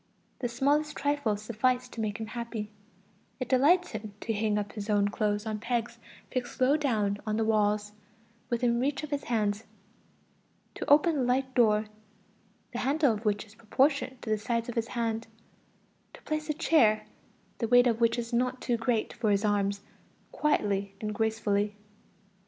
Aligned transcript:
The 0.39 0.49
smallest 0.49 0.95
trifles 0.95 1.43
suffice 1.43 1.87
to 1.89 2.01
make 2.01 2.17
him 2.19 2.25
happy; 2.25 2.71
it 3.39 3.47
delights 3.47 3.91
him 3.91 4.15
to 4.21 4.33
hang 4.33 4.57
up 4.57 4.71
his 4.71 4.89
clothes 5.11 5.45
on 5.45 5.59
pegs 5.59 5.99
fixed 6.31 6.59
low 6.59 6.75
down 6.75 7.19
on 7.23 7.37
the 7.37 7.45
walls, 7.45 7.91
within 8.49 8.79
reach 8.79 9.03
of 9.03 9.11
his 9.11 9.25
hands; 9.25 9.63
to 10.73 10.89
open 10.89 11.17
a 11.19 11.21
light 11.21 11.53
door, 11.53 11.85
the 12.73 12.79
handle 12.79 13.13
of 13.13 13.25
which 13.25 13.45
is 13.45 13.53
proportioned 13.53 14.19
to 14.23 14.31
the 14.31 14.39
size 14.39 14.67
of 14.67 14.73
his 14.73 14.87
hand; 14.97 15.27
to 16.15 16.21
place 16.23 16.49
a 16.49 16.53
chair, 16.55 17.05
the 17.59 17.67
weight 17.67 17.85
of 17.85 18.01
which 18.01 18.17
is 18.17 18.33
not 18.33 18.59
too 18.59 18.77
great 18.77 19.13
for 19.13 19.29
his 19.29 19.45
arms, 19.45 19.81
quietly 20.31 20.95
and 20.99 21.13
gracefully. 21.13 21.75